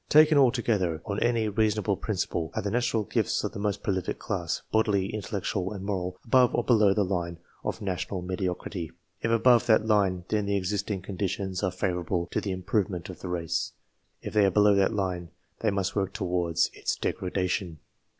[0.09, 4.63] Taken altogether, on any reasonable principle, are the natural gifts of the most prolific class,
[4.71, 8.91] bodily, in tellectual, and moral, above or below the line of national mediocrity?
[9.21, 13.19] If above that line, then the existing con ditions are favourable to the improvement of
[13.19, 13.73] the race.
[14.23, 15.29] If they are below that line,
[15.59, 17.77] they must work towards its degradation.